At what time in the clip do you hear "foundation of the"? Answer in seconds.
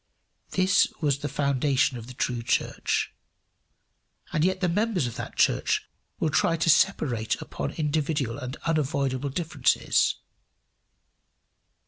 1.29-2.15